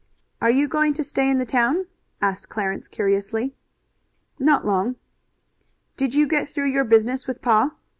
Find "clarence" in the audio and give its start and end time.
2.49-2.87